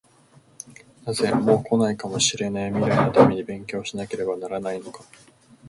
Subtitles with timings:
[1.05, 5.03] なぜ、もう来ないかもしれない未来のために勉強しなければならないのか？